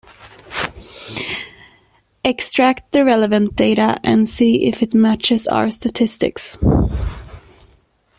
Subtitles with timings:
[2.23, 6.57] Extract the relevant data and see if it matches our statistics.